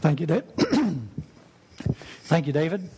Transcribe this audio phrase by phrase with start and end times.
[0.00, 0.44] Thank you, Dave.
[2.24, 2.88] Thank you, David.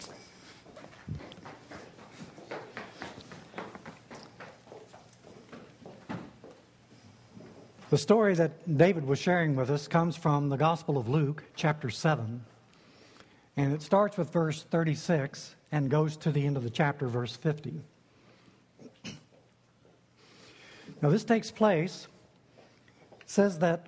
[7.90, 11.89] The story that David was sharing with us comes from the Gospel of Luke, chapter
[11.89, 12.45] 7.
[13.57, 17.35] And it starts with verse 36 and goes to the end of the chapter, verse
[17.37, 17.80] 50.
[21.01, 22.09] Now, this takes place,
[23.25, 23.87] says that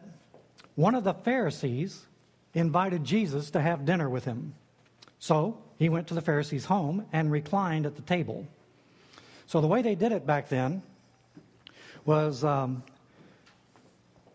[0.77, 2.07] one of the Pharisees
[2.55, 4.55] invited Jesus to have dinner with him.
[5.19, 8.47] So he went to the Pharisee's home and reclined at the table.
[9.47, 10.83] So the way they did it back then
[12.05, 12.83] was um,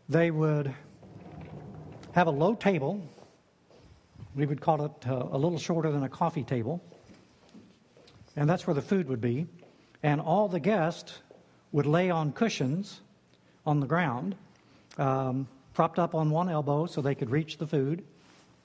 [0.07, 0.73] they would
[2.13, 3.01] have a low table.
[4.35, 6.83] We would call it uh, a little shorter than a coffee table.
[8.35, 9.47] And that's where the food would be.
[10.03, 11.19] And all the guests
[11.71, 13.01] would lay on cushions
[13.65, 14.35] on the ground,
[14.97, 18.03] um, propped up on one elbow so they could reach the food,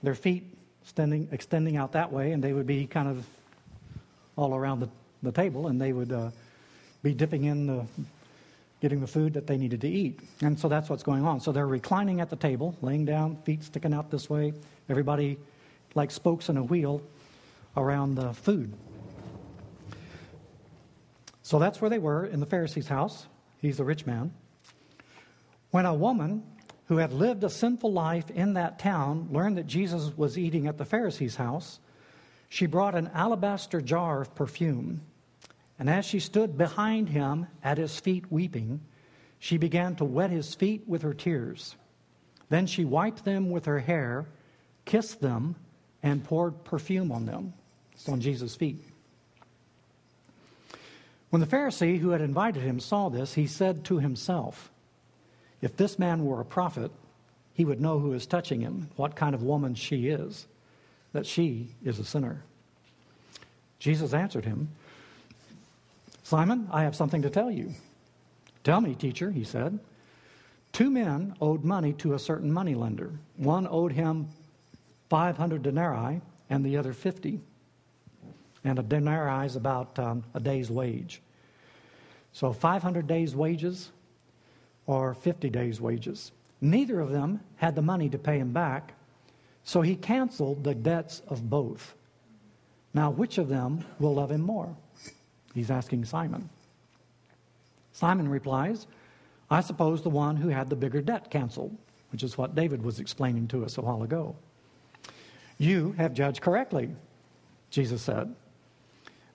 [0.03, 0.45] their feet
[0.83, 3.27] extending, extending out that way, and they would be kind of
[4.37, 4.89] all around the,
[5.23, 6.31] the table, and they would uh,
[7.03, 7.85] be dipping in the
[8.81, 10.21] getting the food that they needed to eat.
[10.41, 11.39] And so that's what's going on.
[11.41, 14.55] So they're reclining at the table, laying down, feet sticking out this way,
[14.89, 15.39] everybody
[15.95, 17.03] like spokes in a wheel
[17.77, 18.73] around the food.
[21.43, 23.27] So that's where they were in the Pharisee's house.
[23.61, 24.33] He's a rich man.
[25.73, 26.43] When a woman
[26.91, 30.77] who had lived a sinful life in that town learned that Jesus was eating at
[30.77, 31.81] the Pharisee's house,
[32.51, 35.01] she brought an alabaster jar of perfume
[35.81, 38.83] and as she stood behind him at his feet weeping,
[39.39, 41.75] she began to wet his feet with her tears.
[42.51, 44.27] Then she wiped them with her hair,
[44.85, 45.57] kissed them,
[46.03, 47.55] and poured perfume on them.
[47.93, 48.85] It's on Jesus' feet.
[51.31, 54.71] When the Pharisee who had invited him saw this, he said to himself,
[55.63, 56.91] If this man were a prophet,
[57.53, 60.47] he would know who is touching him, what kind of woman she is,
[61.13, 62.43] that she is a sinner.
[63.79, 64.69] Jesus answered him,
[66.23, 67.75] Simon, I have something to tell you.
[68.63, 69.79] Tell me, teacher, he said.
[70.73, 73.13] Two men owed money to a certain moneylender.
[73.37, 74.29] One owed him
[75.09, 77.41] 500 denarii and the other 50.
[78.65, 81.21] And a denarii is about um, a day's wage.
[82.33, 83.91] So 500 days' wages
[84.87, 86.33] or 50 days' wages.
[86.61, 88.95] Neither of them had the money to pay him back,
[89.65, 91.95] so he canceled the debts of both.
[92.93, 94.75] Now, which of them will love him more?
[95.55, 96.49] He's asking Simon.
[97.93, 98.87] Simon replies,
[99.51, 101.77] I suppose the one who had the bigger debt canceled,
[102.13, 104.37] which is what David was explaining to us a while ago.
[105.59, 106.91] You have judged correctly,
[107.71, 108.35] Jesus said.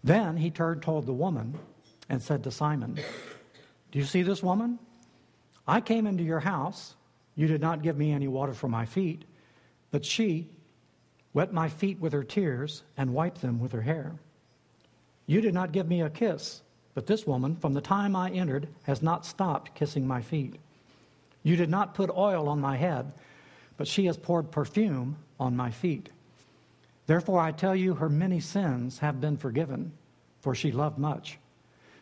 [0.04, 1.58] Then he turned toward the woman
[2.10, 2.96] and said to Simon,
[3.92, 4.80] Do you see this woman?
[5.68, 6.96] I came into your house.
[7.36, 9.26] You did not give me any water for my feet,
[9.92, 10.50] but she
[11.34, 14.16] wet my feet with her tears and wiped them with her hair.
[15.28, 16.62] You did not give me a kiss,
[16.94, 20.56] but this woman, from the time I entered, has not stopped kissing my feet.
[21.44, 23.12] You did not put oil on my head,
[23.78, 26.09] but she has poured perfume on my feet.
[27.08, 29.92] Therefore, I tell you, her many sins have been forgiven,
[30.40, 31.38] for she loved much.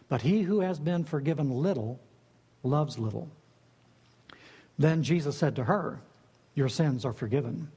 [0.10, 2.00] But he who has been forgiven little
[2.62, 3.30] loves little.
[4.78, 6.00] Then Jesus said to her,
[6.56, 7.70] Your sins are forgiven.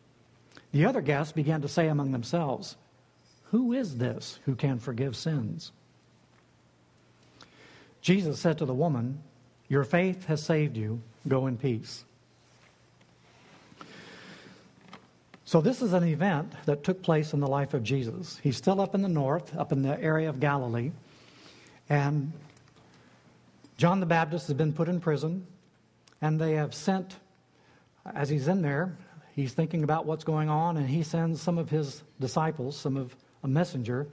[0.72, 2.76] The other guests began to say among themselves,
[3.50, 5.72] who is this who can forgive sins?
[8.00, 9.22] Jesus said to the woman,
[9.68, 11.00] Your faith has saved you.
[11.28, 12.04] Go in peace.
[15.44, 18.38] So, this is an event that took place in the life of Jesus.
[18.42, 20.90] He's still up in the north, up in the area of Galilee.
[21.88, 22.32] And
[23.76, 25.46] John the Baptist has been put in prison,
[26.22, 27.16] and they have sent,
[28.14, 28.92] as he's in there,
[29.34, 33.14] he's thinking about what's going on, and he sends some of his disciples, some of
[33.42, 34.06] a messenger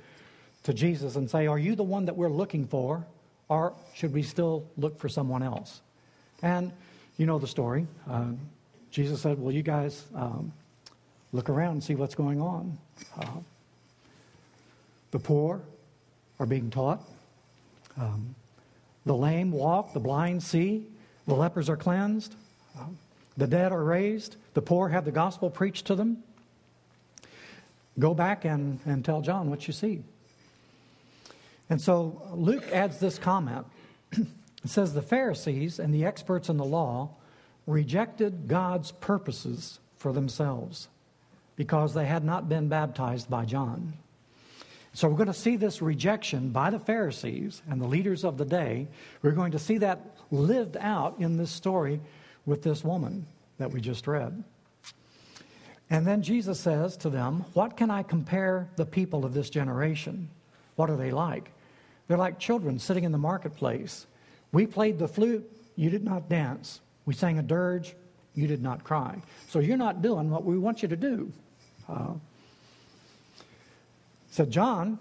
[0.63, 3.05] to Jesus and say, Are you the one that we're looking for?
[3.49, 5.81] Or should we still look for someone else?
[6.41, 6.71] And
[7.17, 7.85] you know the story.
[8.09, 8.31] Uh,
[8.89, 10.51] Jesus said, Well, you guys um,
[11.31, 12.77] look around and see what's going on.
[13.17, 13.27] Uh,
[15.11, 15.61] the poor
[16.39, 17.01] are being taught.
[17.97, 18.35] Um,
[19.05, 20.85] the lame walk, the blind see,
[21.27, 22.35] the lepers are cleansed,
[23.37, 26.23] the dead are raised, the poor have the gospel preached to them.
[27.99, 30.03] Go back and, and tell John what you see.
[31.69, 33.65] And so Luke adds this comment.
[34.11, 34.27] it
[34.65, 37.11] says, The Pharisees and the experts in the law
[37.65, 40.89] rejected God's purposes for themselves
[41.55, 43.93] because they had not been baptized by John.
[44.93, 48.45] So we're going to see this rejection by the Pharisees and the leaders of the
[48.45, 48.87] day.
[49.23, 49.99] We're going to see that
[50.29, 51.99] lived out in this story
[52.45, 53.25] with this woman
[53.57, 54.43] that we just read.
[55.89, 60.29] And then Jesus says to them, What can I compare the people of this generation?
[60.75, 61.51] What are they like?
[62.07, 64.05] They're like children sitting in the marketplace.
[64.51, 66.81] We played the flute, you did not dance.
[67.05, 67.95] We sang a dirge,
[68.35, 69.21] you did not cry.
[69.49, 71.31] So you're not doing what we want you to do.
[71.89, 72.13] Uh,
[74.33, 74.97] so John,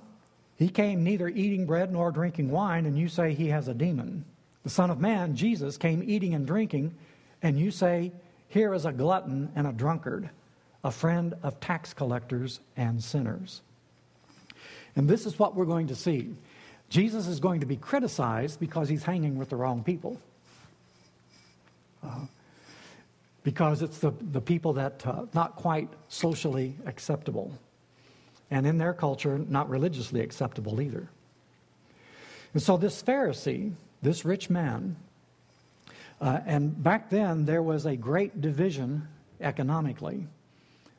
[0.57, 4.27] he came neither eating bread nor drinking wine, and you say he has a demon.
[4.63, 6.95] The Son of Man, Jesus, came eating and drinking,
[7.41, 8.13] and you say,
[8.49, 10.29] Here is a glutton and a drunkard,
[10.85, 13.63] a friend of tax collectors and sinners.
[14.97, 16.35] And this is what we're going to see.
[16.91, 20.21] Jesus is going to be criticized because he's hanging with the wrong people.
[22.05, 22.27] Uh,
[23.45, 27.59] because it's the, the people that uh, not quite socially acceptable
[28.53, 31.09] and in their culture not religiously acceptable either.
[32.53, 33.73] And so this pharisee
[34.03, 34.97] this rich man
[36.21, 39.09] uh, and back then there was a great division
[39.41, 40.27] economically.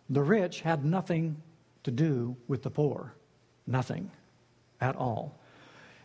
[0.09, 1.41] The rich had nothing
[1.83, 3.13] to do with the poor
[3.67, 4.11] nothing
[4.81, 5.39] at all.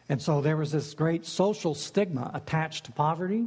[0.08, 3.46] And so there was this great social stigma attached to poverty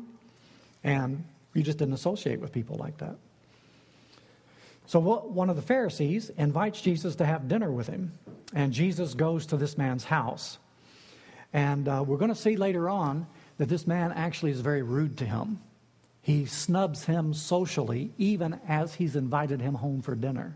[0.83, 1.23] and
[1.53, 3.15] you just didn't associate with people like that.
[4.85, 8.11] So one of the Pharisees invites Jesus to have dinner with him,
[8.53, 10.57] and Jesus goes to this man's house.
[11.53, 15.17] And uh, we're going to see later on that this man actually is very rude
[15.19, 15.59] to him.
[16.21, 20.55] He snubs him socially, even as he's invited him home for dinner.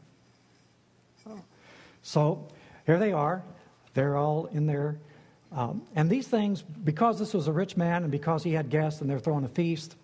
[2.05, 2.47] So
[2.85, 3.43] here they are.
[3.95, 4.99] They're all in there.
[5.51, 9.01] Um, and these things, because this was a rich man and because he had guests
[9.01, 9.95] and they're throwing a feast,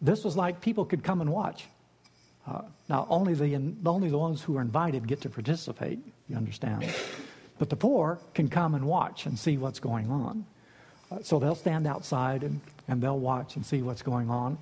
[0.00, 1.66] this was like people could come and watch.
[2.46, 3.54] Uh, now, only the,
[3.84, 5.98] only the ones who are invited get to participate,
[6.28, 6.88] you understand.
[7.58, 10.46] But the poor can come and watch and see what's going on.
[11.10, 14.58] Uh, so they'll stand outside and, and they'll watch and see what's going on.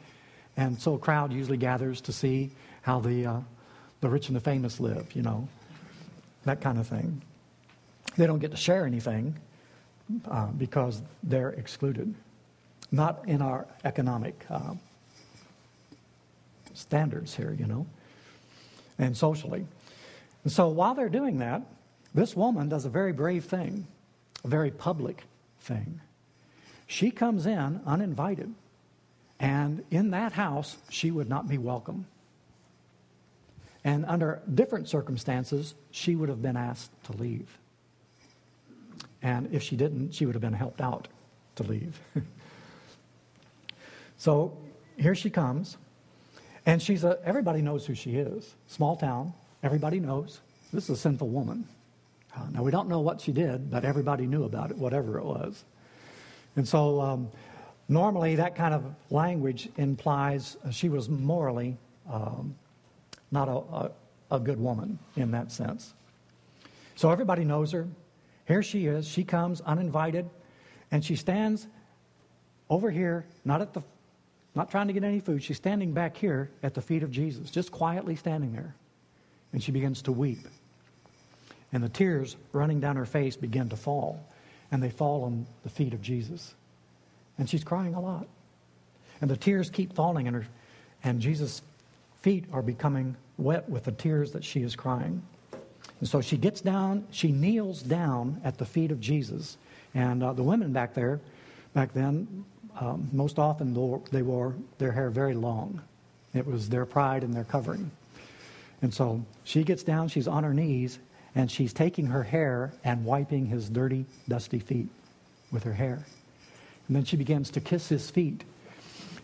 [0.56, 2.50] And so a crowd usually gathers to see
[2.82, 3.40] how the, uh,
[4.00, 5.48] the rich and the famous live, you know,
[6.44, 7.22] that kind of thing.
[8.16, 9.36] They don't get to share anything
[10.30, 12.14] uh, because they're excluded,
[12.92, 14.74] not in our economic uh,
[16.74, 17.86] standards here, you know,
[18.98, 19.66] and socially.
[20.44, 21.62] And so while they're doing that,
[22.14, 23.86] this woman does a very brave thing,
[24.44, 25.24] a very public
[25.60, 26.00] thing.
[26.86, 28.54] She comes in uninvited,
[29.40, 32.06] and in that house, she would not be welcome.
[33.82, 37.58] And under different circumstances, she would have been asked to leave.
[39.22, 41.08] And if she didn't, she would have been helped out
[41.56, 41.98] to leave.
[44.18, 44.56] so
[44.96, 45.76] here she comes.
[46.66, 48.54] And she's a, everybody knows who she is.
[48.66, 49.32] Small town,
[49.62, 50.40] everybody knows.
[50.72, 51.66] This is a sinful woman.
[52.36, 55.24] Uh, now, we don't know what she did, but everybody knew about it, whatever it
[55.24, 55.64] was.
[56.56, 57.28] And so, um,
[57.88, 61.76] normally, that kind of language implies she was morally
[62.10, 62.54] um,
[63.30, 63.90] not a, a,
[64.32, 65.94] a good woman in that sense.
[66.96, 67.86] So, everybody knows her.
[68.46, 69.06] Here she is.
[69.06, 70.28] She comes uninvited,
[70.90, 71.66] and she stands
[72.68, 73.82] over here, not at the
[74.54, 75.42] not trying to get any food.
[75.42, 78.74] She's standing back here at the feet of Jesus, just quietly standing there.
[79.52, 80.46] And she begins to weep.
[81.72, 84.24] And the tears running down her face begin to fall.
[84.70, 86.54] And they fall on the feet of Jesus.
[87.38, 88.26] And she's crying a lot.
[89.20, 90.46] And the tears keep falling, and, her,
[91.02, 91.62] and Jesus'
[92.20, 95.22] feet are becoming wet with the tears that she is crying.
[96.00, 99.56] And so she gets down, she kneels down at the feet of Jesus.
[99.94, 101.20] And uh, the women back there,
[101.72, 102.44] back then,
[102.80, 103.74] um, most often
[104.10, 105.80] they wore their hair very long.
[106.34, 107.90] It was their pride and their covering.
[108.82, 110.98] And so she gets down, she's on her knees,
[111.34, 114.88] and she's taking her hair and wiping his dirty, dusty feet
[115.50, 116.04] with her hair.
[116.86, 118.44] And then she begins to kiss his feet.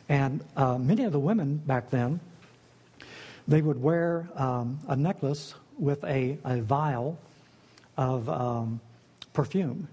[0.08, 2.20] And uh, many of the women back then,
[3.46, 7.18] they would wear um, a necklace with a, a vial
[7.96, 8.80] of um,
[9.32, 9.88] perfume.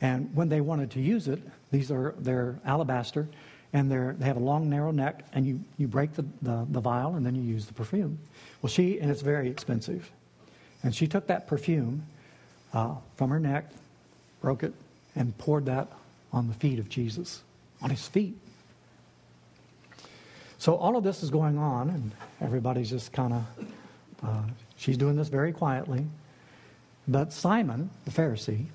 [0.00, 1.40] And when they wanted to use it,
[1.70, 3.28] these are they're alabaster,
[3.72, 6.80] and they're, they have a long, narrow neck, and you, you break the, the, the
[6.80, 8.18] vial, and then you use the perfume.
[8.62, 10.10] Well, she, and it's very expensive.
[10.82, 12.04] And she took that perfume
[12.72, 13.70] uh, from her neck,
[14.40, 14.72] broke it,
[15.14, 15.88] and poured that
[16.32, 17.42] on the feet of Jesus,
[17.82, 18.36] on his feet.
[20.58, 23.44] So all of this is going on, and everybody's just kind of,
[24.22, 24.42] uh,
[24.76, 26.06] she's doing this very quietly.
[27.06, 28.66] But Simon, the Pharisee,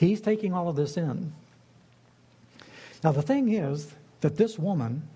[0.00, 1.30] He's taking all of this in.
[3.02, 5.08] Now, the thing is that this woman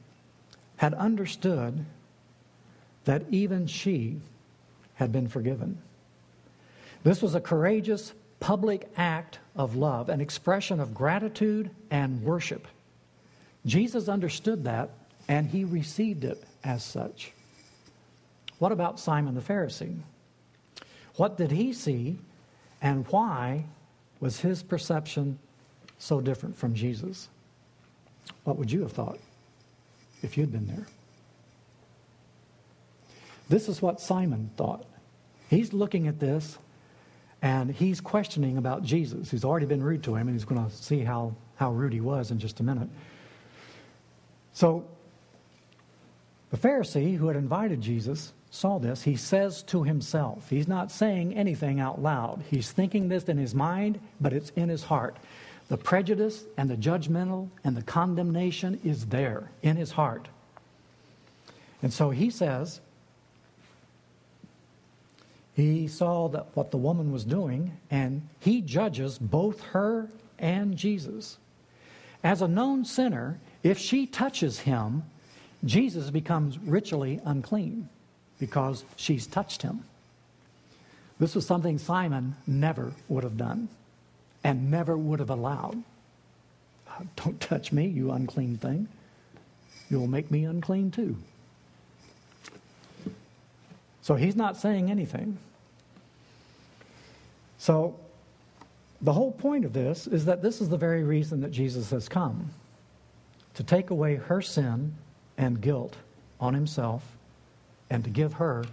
[0.76, 1.84] had understood
[3.04, 4.20] that even she
[4.94, 5.78] had been forgiven.
[7.02, 12.66] This was a courageous public act of love, an expression of gratitude and worship.
[13.66, 14.90] Jesus understood that
[15.28, 17.32] and he received it as such.
[18.58, 19.98] What about Simon the Pharisee?
[21.16, 22.18] What did he see,
[22.82, 23.64] and why
[24.20, 25.38] was his perception
[25.98, 27.28] so different from Jesus?
[28.44, 29.18] What would you have thought
[30.22, 30.86] if you'd been there?
[33.48, 34.84] This is what Simon thought.
[35.48, 36.58] He's looking at this
[37.42, 39.30] and he's questioning about Jesus.
[39.30, 42.00] He's already been rude to him, and he's going to see how, how rude he
[42.00, 42.88] was in just a minute.
[44.54, 44.86] So,
[46.50, 49.02] the Pharisee who had invited Jesus saw this.
[49.02, 52.42] He says to himself, he's not saying anything out loud.
[52.48, 55.16] He's thinking this in his mind, but it's in his heart.
[55.74, 60.28] The prejudice and the judgmental and the condemnation is there in his heart.
[61.82, 62.80] And so he says,
[65.56, 71.38] he saw that what the woman was doing, and he judges both her and Jesus.
[72.22, 75.02] As a known sinner, if she touches him,
[75.64, 77.88] Jesus becomes ritually unclean
[78.38, 79.82] because she's touched him.
[81.18, 83.68] This was something Simon never would have done
[84.44, 85.82] and never would have allowed.
[86.86, 88.86] Uh, don't touch me, you unclean thing.
[89.90, 91.16] You'll make me unclean too.
[94.02, 95.38] So he's not saying anything.
[97.58, 97.98] So
[99.00, 102.08] the whole point of this is that this is the very reason that Jesus has
[102.08, 102.50] come
[103.54, 104.94] to take away her sin
[105.38, 105.96] and guilt
[106.38, 107.02] on himself
[107.88, 108.66] and to give her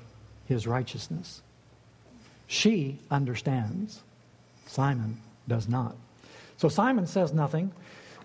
[0.47, 1.41] his righteousness.
[2.47, 4.01] She understands.
[4.67, 5.17] Simon
[5.51, 5.97] does not.
[6.55, 7.73] So Simon says nothing,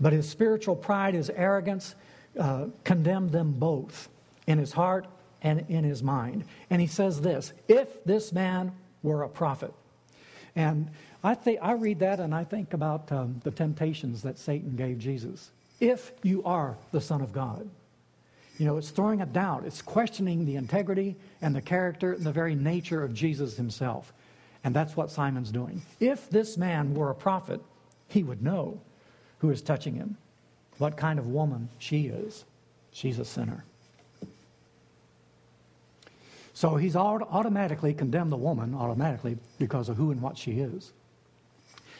[0.00, 1.96] but his spiritual pride, his arrogance,
[2.38, 4.08] uh, condemned them both
[4.46, 5.06] in his heart
[5.42, 6.44] and in his mind.
[6.70, 8.70] And he says this If this man
[9.02, 9.74] were a prophet,
[10.54, 10.88] and
[11.24, 15.00] I, think, I read that and I think about um, the temptations that Satan gave
[15.00, 15.50] Jesus.
[15.80, 17.68] If you are the Son of God,
[18.56, 22.32] you know, it's throwing a doubt, it's questioning the integrity and the character and the
[22.32, 24.12] very nature of Jesus himself.
[24.66, 25.82] And that's what Simon's doing.
[26.00, 27.60] If this man were a prophet,
[28.08, 28.80] he would know
[29.38, 30.16] who is touching him,
[30.78, 32.44] what kind of woman she is.
[32.90, 33.64] She's a sinner.
[36.52, 40.90] So he's automatically condemned the woman, automatically, because of who and what she is.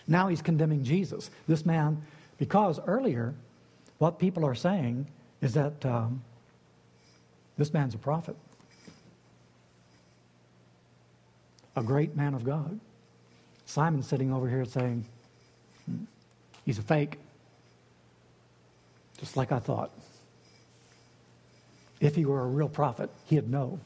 [0.08, 1.30] Now he's condemning Jesus.
[1.46, 2.02] This man,
[2.37, 3.35] because earlier,
[3.99, 5.06] what people are saying
[5.40, 6.25] is that um,
[7.56, 8.35] this man's a prophet,
[11.76, 12.80] a great man of God.
[13.66, 15.04] Simon's sitting over here saying,
[16.64, 17.18] he's a fake,
[19.18, 19.90] just like I thought.
[22.00, 23.78] If he were a real prophet, he'd know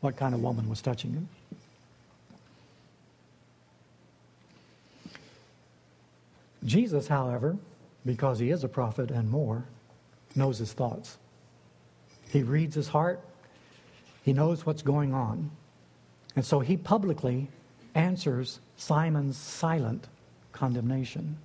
[0.00, 1.28] what kind of woman was touching him.
[6.64, 7.56] Jesus, however,
[8.06, 9.64] because he is a prophet and more,
[10.34, 11.18] knows his thoughts.
[12.30, 13.20] He reads his heart,
[14.24, 15.50] he knows what's going on.
[16.36, 17.48] And so he publicly
[17.94, 20.06] answers Simon's silent
[20.52, 21.36] condemnation.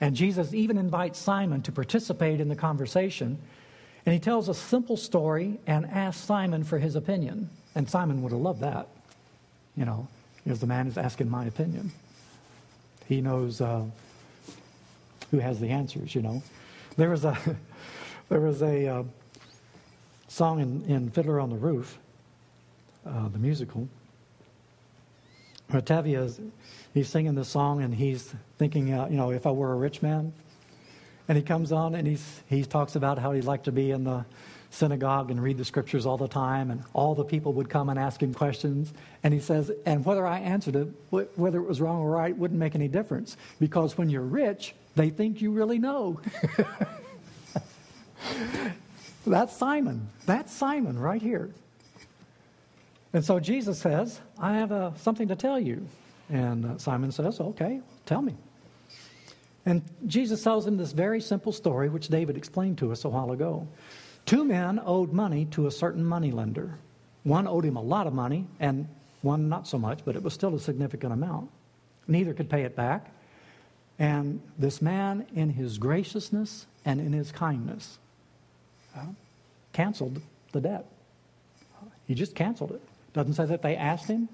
[0.00, 3.38] And Jesus even invites Simon to participate in the conversation
[4.06, 7.48] and he tells a simple story and asks Simon for his opinion.
[7.74, 8.88] And Simon would have loved that,
[9.76, 10.06] you know,
[10.42, 11.90] because the man is asking my opinion.
[13.08, 13.84] He knows uh,
[15.30, 16.42] who has the answers, you know.
[16.96, 17.36] There was a,
[18.28, 19.02] there was a uh,
[20.28, 21.98] song in, in Fiddler on the Roof,
[23.06, 23.88] uh, the musical.
[25.70, 26.40] Tevye is,
[26.92, 30.02] he's singing this song and he's thinking, uh, you know, if I were a rich
[30.02, 30.32] man,
[31.26, 34.04] and he comes on and he's, he talks about how he'd like to be in
[34.04, 34.24] the
[34.70, 37.98] synagogue and read the scriptures all the time, and all the people would come and
[37.98, 38.92] ask him questions.
[39.22, 42.58] And he says, and whether I answered it, whether it was wrong or right, wouldn't
[42.58, 46.20] make any difference because when you're rich, they think you really know.
[49.26, 50.08] That's Simon.
[50.26, 51.50] That's Simon right here.
[53.14, 55.86] And so Jesus says, I have uh, something to tell you.
[56.28, 58.34] And uh, Simon says, Okay, tell me.
[59.64, 63.30] And Jesus tells him this very simple story, which David explained to us a while
[63.30, 63.66] ago.
[64.26, 66.76] Two men owed money to a certain moneylender.
[67.22, 68.86] One owed him a lot of money, and
[69.22, 71.50] one not so much, but it was still a significant amount.
[72.08, 73.10] Neither could pay it back.
[73.98, 77.98] And this man, in his graciousness and in his kindness,
[78.96, 79.06] uh,
[79.72, 80.20] canceled
[80.52, 80.86] the debt.
[82.06, 82.82] He just canceled it.
[83.14, 84.28] Doesn't say that they asked him.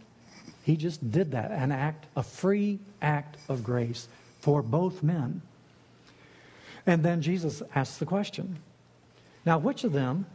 [0.64, 4.08] He just did that, an act, a free act of grace
[4.40, 5.42] for both men.
[6.86, 8.58] And then Jesus asks the question
[9.46, 10.26] Now, which of them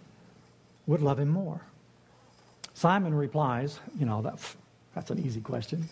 [0.87, 1.61] would love him more?
[2.73, 4.39] Simon replies, You know, that,
[4.93, 5.89] that's an easy question.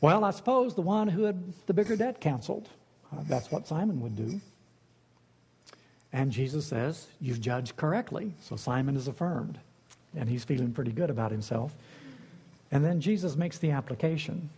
[0.00, 2.68] Well, I suppose the one who had the bigger debt canceled.
[3.12, 4.40] Uh, that's what Simon would do.
[6.12, 8.32] And Jesus says, You've judged correctly.
[8.40, 9.58] So Simon is affirmed.
[10.16, 11.74] And he's feeling pretty good about himself.
[12.72, 14.48] And then Jesus makes the application.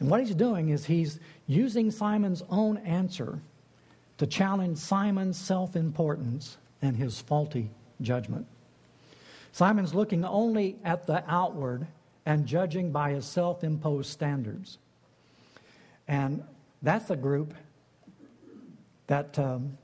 [0.00, 3.38] And what he's doing is he's using Simon's own answer
[4.18, 7.70] to challenge Simon's self importance and his faulty
[8.00, 8.46] judgment.
[9.52, 11.86] Simon's looking only at the outward
[12.24, 14.78] and judging by his self imposed standards.
[16.08, 16.42] And
[16.82, 17.54] that's a group
[19.06, 19.76] that um,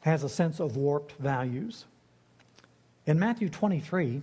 [0.00, 1.84] has a sense of warped values.
[3.06, 4.22] In Matthew 23,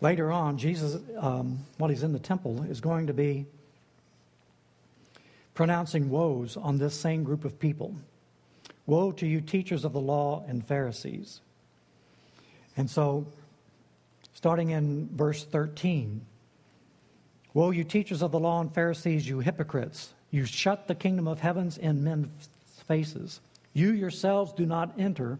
[0.00, 3.46] later on, Jesus, um, while he's in the temple, is going to be
[5.54, 7.94] pronouncing woes on this same group of people.
[8.86, 11.40] Woe to you, teachers of the law and Pharisees.
[12.76, 13.26] And so,
[14.34, 16.22] starting in verse 13
[17.54, 20.12] Woe, you teachers of the law and Pharisees, you hypocrites!
[20.30, 22.48] You shut the kingdom of heavens in men's
[22.86, 23.40] faces.
[23.72, 25.38] You yourselves do not enter,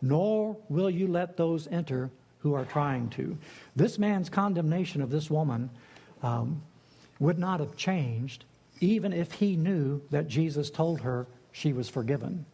[0.00, 2.10] nor will you let those enter
[2.40, 3.36] who are trying to.
[3.76, 5.70] This man's condemnation of this woman
[6.22, 6.62] um,
[7.20, 8.44] would not have changed
[8.80, 12.44] even if he knew that Jesus told her she was forgiven.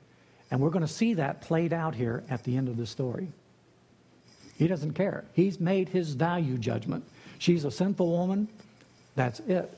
[0.51, 3.29] And we're going to see that played out here at the end of the story.
[4.57, 5.25] He doesn't care.
[5.33, 7.05] He's made his value judgment.
[7.39, 8.49] She's a sinful woman.
[9.15, 9.73] That's it.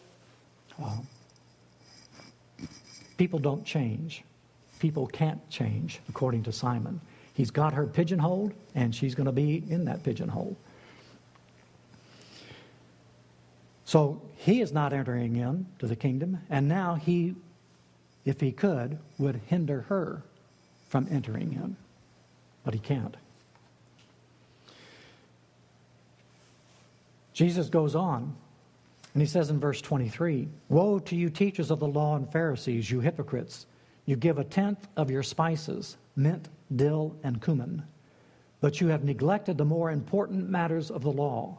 [3.17, 4.25] people don't change.
[4.81, 7.01] People can't change, according to Simon.
[7.35, 10.57] He's got her pigeonholed, and she's going to be in that pigeonhole.
[13.85, 17.35] So he is not entering into the kingdom, and now he,
[18.25, 20.23] if he could, would hinder her
[20.89, 21.77] from entering in.
[22.65, 23.17] But he can't.
[27.35, 28.35] Jesus goes on,
[29.13, 32.91] and he says in verse 23 Woe to you, teachers of the law and Pharisees,
[32.91, 33.67] you hypocrites!
[34.11, 37.85] You give a tenth of your spices, mint, dill, and cumin,
[38.61, 41.59] but you have neglected the more important matters of the law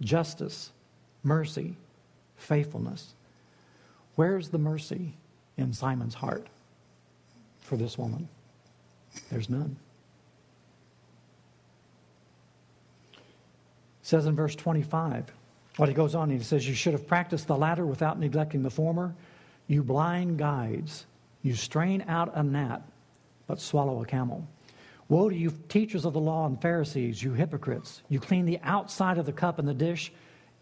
[0.00, 0.70] justice
[1.22, 1.76] mercy,
[2.38, 3.12] faithfulness.
[4.14, 5.12] Where's the mercy
[5.58, 6.46] in Simon's heart
[7.60, 8.30] for this woman?
[9.30, 9.76] There's none.
[14.00, 15.30] Says in verse 25,
[15.76, 18.70] what he goes on, he says, You should have practiced the latter without neglecting the
[18.70, 19.14] former.
[19.66, 21.04] You blind guides,
[21.42, 22.82] you strain out a gnat,
[23.46, 24.46] but swallow a camel.
[25.08, 28.02] Woe to you, teachers of the law and Pharisees, you hypocrites!
[28.08, 30.12] You clean the outside of the cup and the dish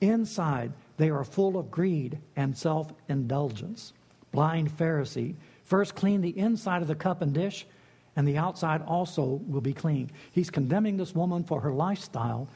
[0.01, 3.93] Inside, they are full of greed and self indulgence.
[4.31, 7.67] Blind Pharisee, first clean the inside of the cup and dish,
[8.15, 10.11] and the outside also will be clean.
[10.33, 12.49] He's condemning this woman for her lifestyle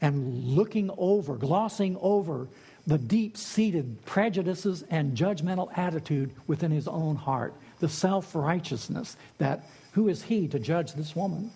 [0.00, 2.48] and looking over, glossing over
[2.86, 9.68] the deep seated prejudices and judgmental attitude within his own heart, the self righteousness that
[9.92, 11.50] who is he to judge this woman?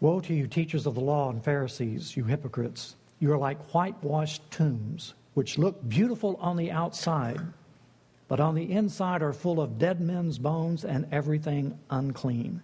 [0.00, 2.96] Woe to you, teachers of the law and Pharisees, you hypocrites!
[3.20, 7.40] You are like whitewashed tombs, which look beautiful on the outside,
[8.28, 12.62] but on the inside are full of dead men's bones and everything unclean.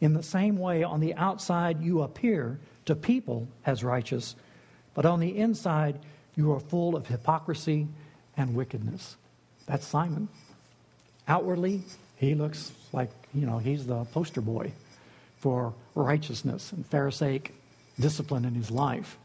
[0.00, 4.36] In the same way, on the outside you appear to people as righteous,
[4.98, 5.96] but on the inside
[6.34, 7.86] you are full of hypocrisy
[8.36, 9.14] and wickedness.
[9.66, 10.26] That's Simon.
[11.28, 11.82] Outwardly,
[12.16, 14.72] he looks like, you know, he's the poster boy
[15.38, 17.54] for righteousness and Pharisaic
[18.00, 19.18] discipline in his life.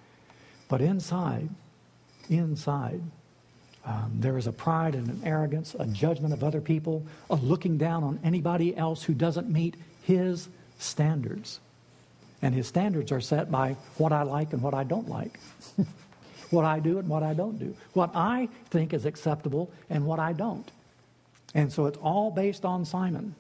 [0.70, 1.50] But inside,
[2.30, 3.02] inside,
[3.84, 7.80] um, there is a pride and an arrogance, a judgment of other people, a looking
[7.80, 11.60] down on anybody else who doesn't meet his standards.
[12.44, 15.40] And his standards are set by what I like and what I don't like,
[16.50, 20.20] what I do and what I don't do, what I think is acceptable and what
[20.20, 20.70] I don't.
[21.56, 23.34] And so it's all based on Simon.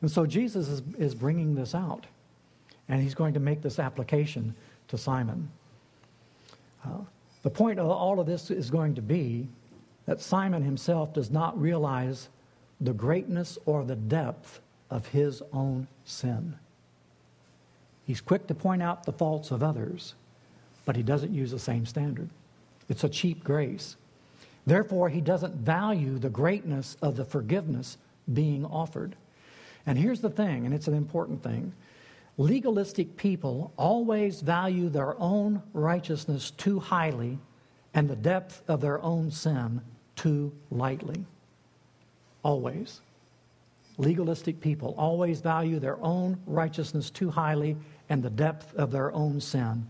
[0.00, 2.06] And so Jesus is, is bringing this out,
[2.88, 4.54] and he's going to make this application
[4.88, 5.50] to Simon.
[6.82, 7.00] Uh,
[7.42, 9.48] the point of all of this is going to be
[10.06, 12.30] that Simon himself does not realize
[12.80, 16.56] the greatness or the depth of his own sin.
[18.06, 20.14] He's quick to point out the faults of others,
[20.84, 22.30] but he doesn't use the same standard.
[22.88, 23.96] It's a cheap grace.
[24.64, 27.98] Therefore, he doesn't value the greatness of the forgiveness
[28.32, 29.16] being offered.
[29.86, 31.72] And here's the thing, and it's an important thing
[32.38, 37.38] legalistic people always value their own righteousness too highly
[37.94, 39.80] and the depth of their own sin
[40.16, 41.24] too lightly.
[42.42, 43.00] Always.
[43.96, 47.74] Legalistic people always value their own righteousness too highly
[48.08, 49.86] and the depth of their own sin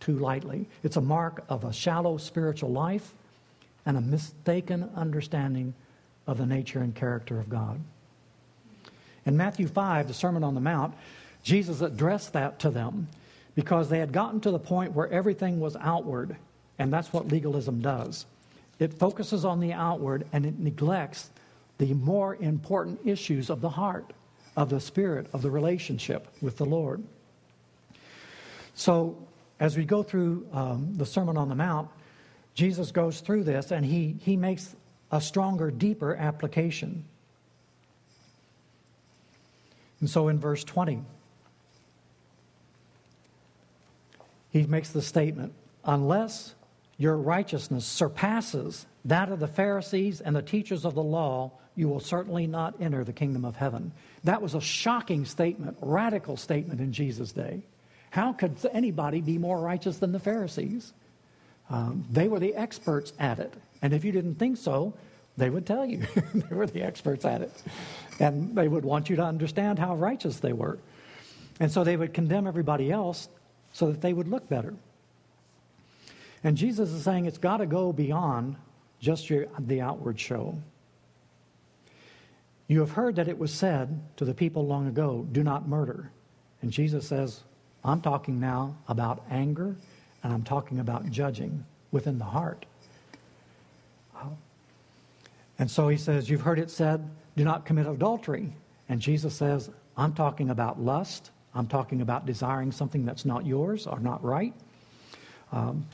[0.00, 0.66] too lightly.
[0.82, 3.12] It's a mark of a shallow spiritual life
[3.86, 5.74] and a mistaken understanding
[6.26, 7.80] of the nature and character of God.
[9.26, 10.94] In Matthew 5, the Sermon on the Mount,
[11.42, 13.08] Jesus addressed that to them
[13.54, 16.36] because they had gotten to the point where everything was outward,
[16.78, 18.26] and that's what legalism does.
[18.78, 21.30] It focuses on the outward and it neglects
[21.78, 24.12] the more important issues of the heart,
[24.56, 27.02] of the spirit, of the relationship with the Lord.
[28.74, 29.16] So,
[29.60, 31.88] as we go through um, the Sermon on the Mount,
[32.54, 34.74] Jesus goes through this and he, he makes
[35.10, 37.04] a stronger, deeper application.
[40.00, 41.02] And so in verse 20,
[44.50, 45.52] he makes the statement
[45.84, 46.54] unless
[46.96, 52.00] your righteousness surpasses that of the Pharisees and the teachers of the law, you will
[52.00, 53.92] certainly not enter the kingdom of heaven.
[54.22, 57.62] That was a shocking statement, radical statement in Jesus' day.
[58.14, 60.92] How could anybody be more righteous than the Pharisees?
[61.68, 63.52] Um, they were the experts at it.
[63.82, 64.94] And if you didn't think so,
[65.36, 65.98] they would tell you
[66.32, 67.50] they were the experts at it.
[68.20, 70.78] And they would want you to understand how righteous they were.
[71.58, 73.28] And so they would condemn everybody else
[73.72, 74.74] so that they would look better.
[76.44, 78.54] And Jesus is saying it's got to go beyond
[79.00, 80.56] just your, the outward show.
[82.68, 86.12] You have heard that it was said to the people long ago, do not murder.
[86.62, 87.42] And Jesus says,
[87.84, 89.76] I'm talking now about anger
[90.22, 92.66] and I'm talking about judging within the heart.
[95.58, 98.52] And so he says, You've heard it said, do not commit adultery.
[98.88, 101.30] And Jesus says, I'm talking about lust.
[101.54, 104.52] I'm talking about desiring something that's not yours or not right.
[105.52, 105.86] Um,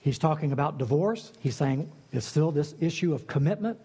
[0.00, 1.32] he's talking about divorce.
[1.40, 3.78] He's saying it's still this issue of commitment.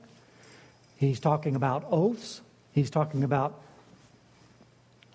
[0.97, 2.41] He's talking about oaths.
[2.71, 3.61] He's talking about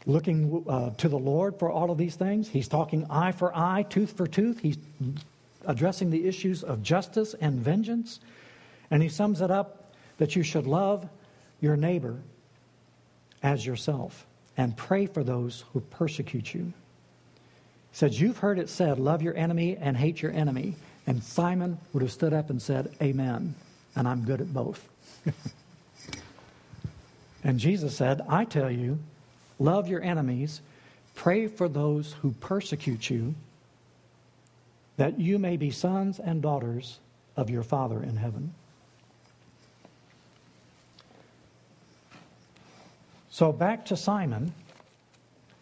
[0.07, 2.49] looking uh, to the Lord for all of these things.
[2.49, 4.61] He's talking eye for eye, tooth for tooth.
[4.61, 4.79] He's
[5.65, 8.21] addressing the issues of justice and vengeance.
[8.91, 11.09] And he sums it up that you should love
[11.61, 12.21] your neighbor
[13.43, 16.73] as yourself and pray for those who persecute you.
[17.91, 20.77] He says, You've heard it said, love your enemy and hate your enemy.
[21.07, 23.55] And Simon would have stood up and said, Amen.
[23.97, 24.89] And I'm good at both.
[27.45, 28.99] and Jesus said, I tell you,
[29.63, 30.61] love your enemies,
[31.15, 33.35] pray for those who persecute you,
[34.97, 36.99] that you may be sons and daughters
[37.37, 38.55] of your Father in heaven.
[43.31, 44.53] So, back to Simon.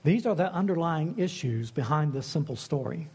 [0.02, 3.06] These are the underlying issues behind this simple story.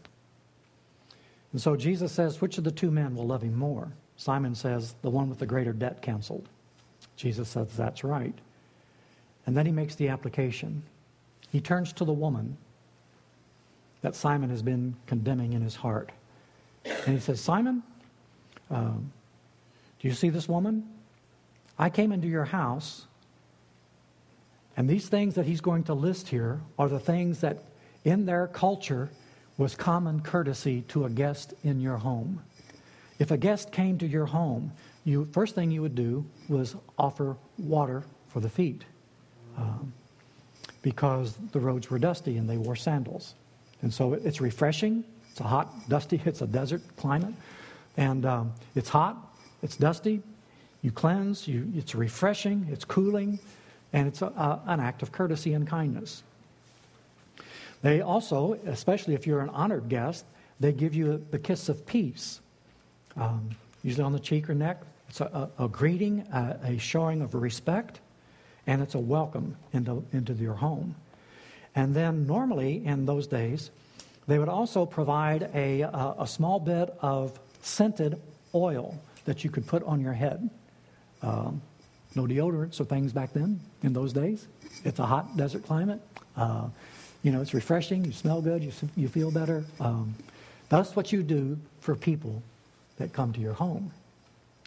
[1.52, 3.92] And so Jesus says, Which of the two men will love him more?
[4.16, 6.48] Simon says, The one with the greater debt canceled.
[7.16, 8.34] Jesus says, That's right.
[9.46, 10.82] And then he makes the application.
[11.50, 12.56] He turns to the woman
[14.02, 16.10] that Simon has been condemning in his heart.
[16.84, 17.82] And he says, Simon,
[18.70, 19.12] um,
[20.00, 20.88] do you see this woman?
[21.78, 23.06] I came into your house
[24.76, 27.62] and these things that he's going to list here are the things that
[28.04, 29.10] in their culture
[29.56, 32.42] was common courtesy to a guest in your home.
[33.18, 34.72] If a guest came to your home,
[35.04, 38.84] you first thing you would do was offer water for the feet,
[39.56, 39.92] um,
[40.82, 43.34] because the roads were dusty and they wore sandals,
[43.82, 45.04] and so it's refreshing.
[45.30, 46.20] It's a hot, dusty.
[46.24, 47.34] It's a desert climate,
[47.96, 49.16] and um, it's hot.
[49.62, 50.22] It's dusty.
[50.82, 51.48] You cleanse.
[51.48, 52.66] You, it's refreshing.
[52.70, 53.38] It's cooling
[53.92, 56.22] and it's a, a, an act of courtesy and kindness.
[57.82, 60.24] They also, especially if you're an honored guest,
[60.60, 62.40] they give you the kiss of peace,
[63.16, 63.50] um,
[63.82, 64.82] usually on the cheek or neck.
[65.08, 68.00] It's a, a greeting, a showing of respect,
[68.66, 70.94] and it's a welcome into, into your home.
[71.74, 73.70] And then, normally in those days,
[74.26, 78.20] they would also provide a, a, small bit of scented
[78.54, 80.50] oil that you could put on your head.
[81.22, 81.60] Um,
[82.14, 84.48] no deodorants or things back then in those days.
[84.84, 86.00] It's a hot desert climate.
[86.36, 86.68] Uh,
[87.22, 88.04] you know, it's refreshing.
[88.04, 88.64] You smell good.
[88.64, 89.64] You, you feel better.
[89.78, 90.14] Um,
[90.68, 92.42] that's what you do for people
[92.96, 93.92] that come to your home.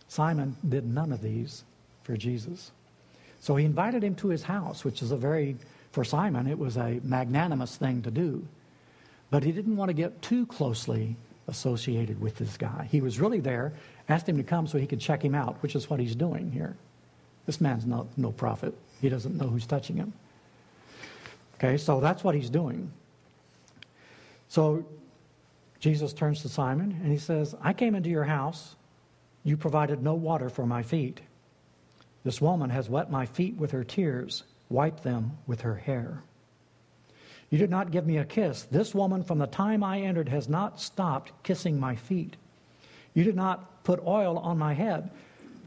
[0.08, 1.64] Simon did none of these
[2.04, 2.72] for Jesus.
[3.40, 5.56] So he invited him to his house, which is a very,
[5.92, 8.46] for Simon, it was a magnanimous thing to do.
[9.30, 11.16] But he didn't want to get too closely
[11.48, 12.88] associated with this guy.
[12.92, 13.74] He was really there,
[14.08, 16.52] asked him to come so he could check him out, which is what he's doing
[16.52, 16.76] here.
[17.46, 18.76] This man's not, no prophet.
[19.02, 20.14] He doesn't know who's touching him.
[21.56, 22.92] Okay, so that's what he's doing.
[24.48, 24.86] So
[25.80, 28.76] Jesus turns to Simon and he says, I came into your house.
[29.44, 31.22] You provided no water for my feet.
[32.30, 36.22] This woman has wet my feet with her tears, wiped them with her hair.
[37.50, 38.68] You did not give me a kiss.
[38.70, 42.36] This woman, from the time I entered, has not stopped kissing my feet.
[43.16, 45.10] You did not put oil on my head,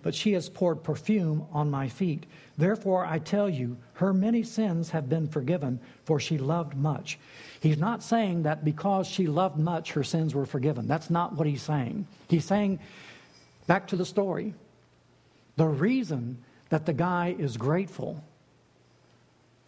[0.04, 2.26] but she has poured perfume on my feet.
[2.56, 7.18] Therefore, I tell you, her many sins have been forgiven, for she loved much.
[7.58, 10.86] He's not saying that because she loved much, her sins were forgiven.
[10.86, 12.06] That's not what he's saying.
[12.28, 12.78] He's saying,
[13.66, 14.54] back to the story,
[15.56, 16.38] the reason
[16.72, 18.24] that the guy is grateful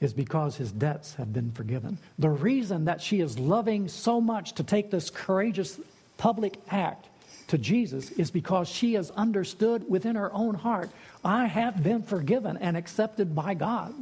[0.00, 1.98] is because his debts have been forgiven.
[2.18, 5.78] The reason that she is loving so much to take this courageous
[6.16, 7.08] public act
[7.48, 10.88] to Jesus is because she has understood within her own heart,
[11.22, 13.92] I have been forgiven and accepted by God.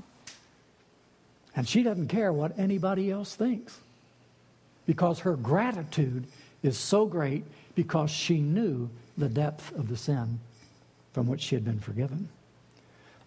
[1.57, 3.81] And she doesn't care what anybody else thinks
[4.87, 6.29] because her gratitude
[6.63, 7.43] is so great
[7.75, 8.89] because she knew
[9.19, 10.39] the depth of the sin
[11.13, 12.29] from which she had been forgiven.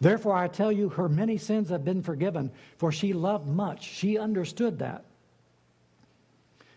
[0.01, 3.83] Therefore, I tell you, her many sins have been forgiven, for she loved much.
[3.83, 5.03] She understood that.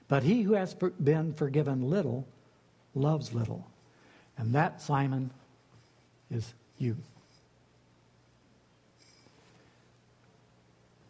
[0.06, 2.26] But he who has been forgiven little
[2.94, 3.66] loves little.
[4.36, 5.30] And that, Simon,
[6.30, 6.96] is you.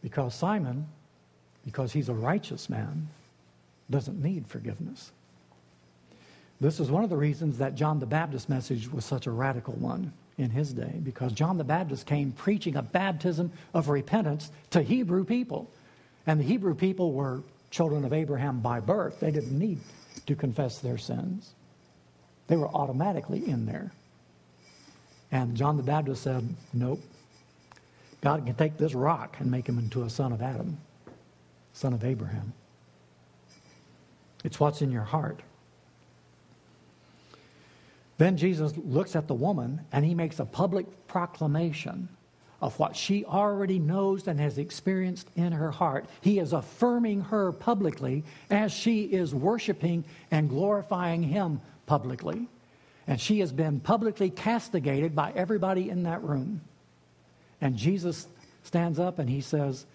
[0.02, 0.86] Because Simon,
[1.64, 3.08] because he's a righteous man,
[3.90, 5.12] doesn't need forgiveness.
[6.60, 9.74] This is one of the reasons that John the Baptist's message was such a radical
[9.74, 14.80] one in his day, because John the Baptist came preaching a baptism of repentance to
[14.80, 15.70] Hebrew people.
[16.26, 19.20] And the Hebrew people were children of Abraham by birth.
[19.20, 19.80] They didn't need
[20.26, 21.54] to confess their sins,
[22.46, 23.92] they were automatically in there.
[25.30, 27.00] And John the Baptist said, Nope.
[28.20, 30.78] God can take this rock and make him into a son of Adam,
[31.72, 32.52] son of Abraham.
[34.42, 35.40] It's what's in your heart.
[38.18, 42.08] Then Jesus looks at the woman and he makes a public proclamation
[42.60, 46.06] of what she already knows and has experienced in her heart.
[46.20, 52.48] He is affirming her publicly as she is worshiping and glorifying him publicly.
[53.06, 56.60] And she has been publicly castigated by everybody in that room.
[57.60, 58.26] And Jesus
[58.64, 59.86] stands up and he says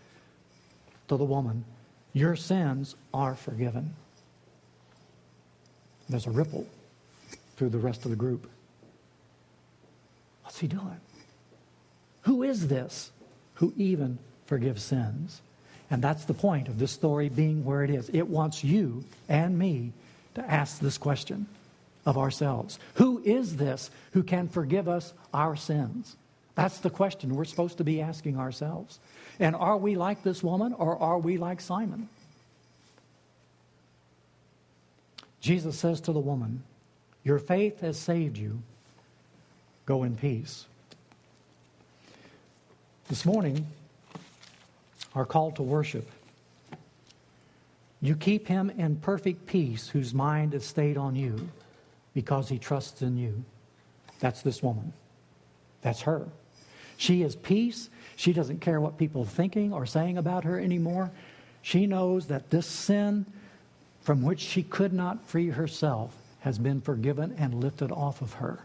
[1.09, 1.65] to the woman,
[2.13, 3.93] Your sins are forgiven.
[6.07, 6.65] There's a ripple
[7.57, 8.49] through the rest of the group.
[10.43, 10.99] What's he doing?
[12.23, 13.11] Who is this
[13.55, 15.41] who even forgives sins?
[15.89, 18.09] And that's the point of this story being where it is.
[18.09, 19.91] It wants you and me
[20.35, 21.47] to ask this question
[22.05, 26.15] of ourselves Who is this who can forgive us our sins?
[26.55, 28.99] That's the question we're supposed to be asking ourselves.
[29.39, 32.09] And are we like this woman or are we like Simon?
[35.41, 36.63] Jesus says to the woman,
[37.23, 38.61] Your faith has saved you.
[39.85, 40.65] Go in peace.
[43.09, 43.65] This morning,
[45.15, 46.09] our call to worship.
[48.01, 51.49] You keep him in perfect peace whose mind is stayed on you
[52.13, 53.43] because he trusts in you.
[54.19, 54.93] That's this woman.
[55.81, 56.27] That's her.
[56.97, 57.89] She is peace.
[58.15, 61.11] She doesn't care what people are thinking or saying about her anymore.
[61.61, 63.25] She knows that this sin
[64.01, 68.59] from which she could not free herself has been forgiven and lifted off of her.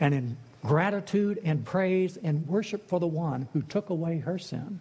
[0.00, 4.80] And in gratitude and praise and worship for the one who took away her sin,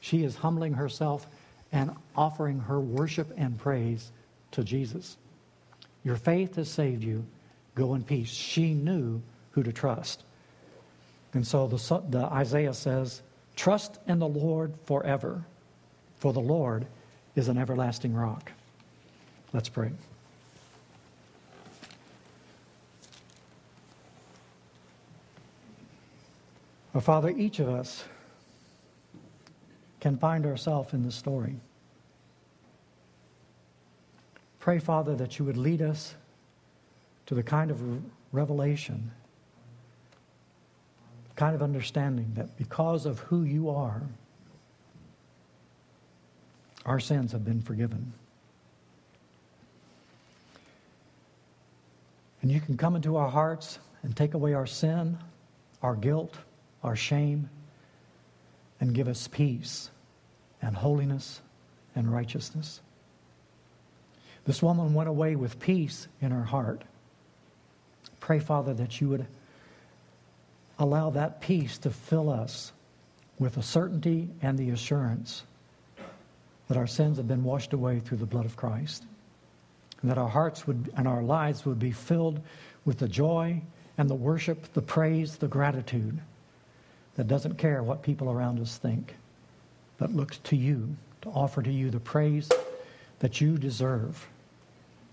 [0.00, 1.26] she is humbling herself
[1.70, 4.10] and offering her worship and praise
[4.52, 5.18] to Jesus.
[6.02, 7.26] Your faith has saved you.
[7.74, 8.30] Go in peace.
[8.30, 10.22] She knew who to trust.
[11.34, 13.20] And so the, the Isaiah says,
[13.54, 15.44] Trust in the Lord forever,
[16.16, 16.86] for the Lord
[17.36, 18.50] is an everlasting rock.
[19.52, 19.90] Let's pray.
[26.92, 28.04] Well, Father, each of us
[30.00, 31.56] can find ourselves in the story.
[34.58, 36.14] Pray, Father, that you would lead us
[37.26, 37.82] to the kind of
[38.32, 39.10] revelation,
[41.36, 44.02] kind of understanding that because of who you are,
[46.86, 48.12] our sins have been forgiven.
[52.40, 55.18] And you can come into our hearts and take away our sin,
[55.82, 56.36] our guilt,
[56.82, 57.48] our shame,
[58.80, 59.90] and give us peace
[60.62, 61.40] and holiness
[61.94, 62.80] and righteousness.
[64.44, 66.82] This woman went away with peace in her heart.
[68.20, 69.26] Pray, Father, that you would
[70.78, 72.72] allow that peace to fill us
[73.38, 75.42] with the certainty and the assurance
[76.68, 79.04] that our sins have been washed away through the blood of Christ
[80.00, 82.40] and that our hearts would and our lives would be filled
[82.84, 83.60] with the joy
[83.96, 86.20] and the worship, the praise, the gratitude
[87.18, 89.16] that doesn't care what people around us think,
[89.98, 92.48] but looks to you to offer to you the praise
[93.18, 94.28] that you deserve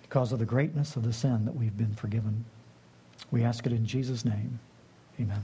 [0.04, 2.46] because of the greatness of the sin that we've been forgiven.
[3.32, 4.60] We ask it in Jesus' name.
[5.20, 5.42] Amen.